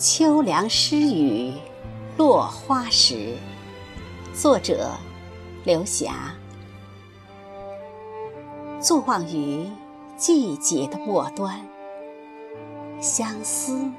[0.00, 1.52] 秋凉诗雨，
[2.16, 3.36] 落花时。
[4.32, 4.92] 作者：
[5.62, 6.34] 刘霞。
[8.80, 9.66] 坐望于
[10.16, 11.60] 季节的末端，
[12.98, 13.90] 相思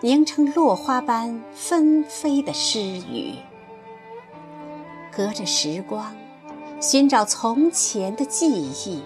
[0.00, 3.34] 凝成落花般纷飞的诗语。
[5.12, 6.16] 隔着时光，
[6.80, 9.04] 寻找从前的记忆，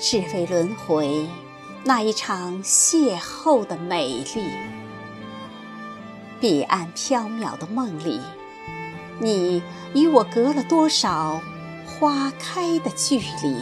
[0.00, 1.26] 只为轮回
[1.84, 4.75] 那一场邂逅的美丽。
[6.38, 8.20] 彼岸缥缈的梦里，
[9.18, 9.62] 你
[9.94, 11.40] 与我隔了多少
[11.86, 13.56] 花开的距离？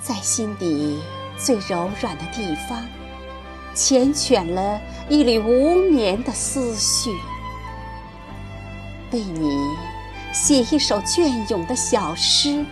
[0.00, 0.98] 在心底
[1.36, 2.82] 最柔软的地方，
[3.74, 7.10] 缱绻了一缕无眠的思绪。
[9.12, 9.76] 为你
[10.32, 12.64] 写一首隽永的小诗，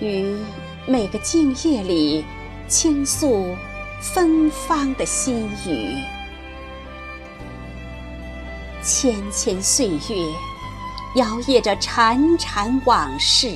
[0.00, 0.36] 于
[0.84, 2.24] 每个静夜里
[2.66, 3.54] 倾诉
[4.02, 6.17] 芬芳的心语。
[8.90, 10.32] 千千岁月，
[11.16, 13.54] 摇曳着潺潺往事。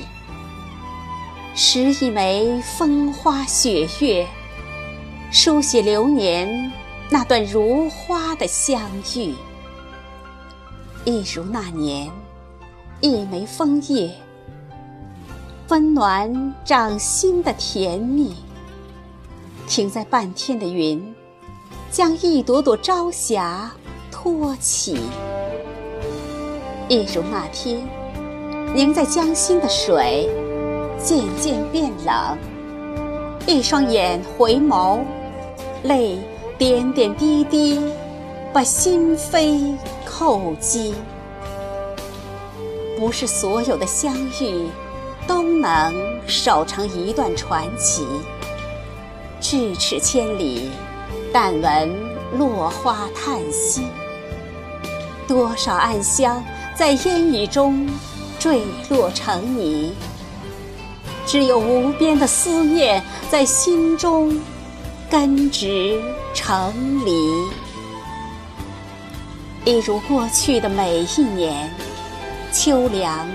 [1.55, 4.27] 拾一枚风花雪月，
[5.31, 6.71] 书写流年
[7.09, 8.79] 那段如花的相
[9.15, 9.33] 遇。
[11.03, 12.11] 一如那年，
[13.01, 14.11] 一枚枫叶，
[15.69, 18.35] 温暖掌心的甜蜜。
[19.67, 21.15] 停在半天的云，
[21.89, 23.71] 将一朵朵朝霞。
[24.23, 25.01] 托起，
[26.87, 27.85] 一如那天
[28.73, 30.29] 凝在江心的水，
[30.97, 32.37] 渐渐变冷。
[33.45, 35.01] 一双眼回眸，
[35.83, 36.17] 泪
[36.57, 37.81] 点点滴滴，
[38.53, 39.75] 把心扉
[40.07, 40.95] 叩击。
[42.97, 44.69] 不是所有的相遇
[45.27, 45.93] 都能
[46.25, 48.07] 守成一段传奇。
[49.41, 50.69] 咫尺千里，
[51.33, 51.93] 但闻
[52.37, 53.81] 落花叹息。
[55.33, 56.43] 多少暗香
[56.75, 57.89] 在烟雨中
[58.37, 59.91] 坠落成泥，
[61.25, 64.39] 只有无边的思念在心中
[65.09, 65.99] 根植
[66.35, 66.71] 成
[67.03, 67.11] 篱。
[69.65, 71.67] 一如过去的每一年，
[72.51, 73.27] 秋凉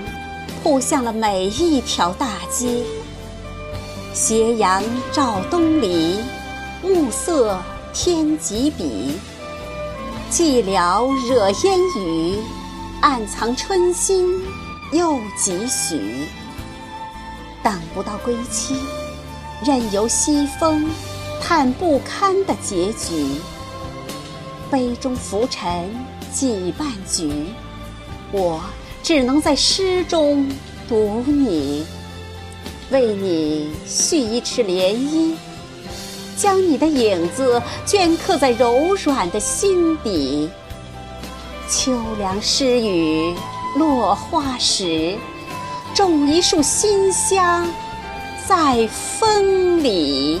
[0.63, 2.81] 铺向了每一条大街，
[4.13, 6.21] 斜阳照东篱，
[6.81, 7.61] 暮色
[7.93, 9.19] 添几笔。
[10.31, 12.37] 寂寥惹烟雨，
[13.01, 14.39] 暗藏春心
[14.91, 16.27] 又几许？
[17.63, 18.75] 等不到归期，
[19.65, 20.87] 任由西风
[21.41, 23.41] 叹不堪的结局。
[24.69, 25.89] 杯中浮沉
[26.31, 27.47] 几半局，
[28.31, 28.61] 我
[29.01, 30.47] 只能在诗中
[30.87, 31.87] 读你，
[32.91, 35.33] 为你续一池涟漪。
[36.39, 40.49] 将你的影子镌刻在柔软的心底。
[41.67, 43.35] 秋凉诗雨，
[43.75, 45.17] 落花时，
[45.93, 47.67] 种一束馨香
[48.47, 50.39] 在风里。